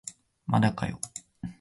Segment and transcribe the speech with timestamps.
[0.47, 0.99] まだかよ